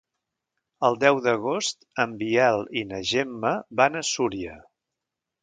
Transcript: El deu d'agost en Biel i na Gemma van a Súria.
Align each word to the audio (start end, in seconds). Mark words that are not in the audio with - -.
El 0.87 0.95
deu 1.03 1.19
d'agost 1.25 1.85
en 2.05 2.15
Biel 2.23 2.65
i 2.81 2.83
na 2.95 3.03
Gemma 3.11 3.53
van 3.83 4.01
a 4.01 4.05
Súria. 4.15 4.59